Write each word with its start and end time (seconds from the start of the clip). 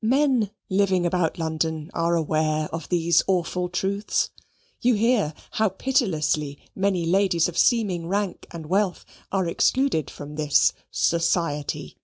Men 0.00 0.50
living 0.70 1.04
about 1.04 1.36
London 1.38 1.90
are 1.92 2.16
aware 2.16 2.70
of 2.74 2.88
these 2.88 3.22
awful 3.26 3.68
truths. 3.68 4.30
You 4.80 4.94
hear 4.94 5.34
how 5.50 5.68
pitilessly 5.68 6.58
many 6.74 7.04
ladies 7.04 7.48
of 7.50 7.58
seeming 7.58 8.06
rank 8.08 8.46
and 8.50 8.64
wealth 8.64 9.04
are 9.30 9.46
excluded 9.46 10.08
from 10.08 10.36
this 10.36 10.72
"society." 10.90 11.98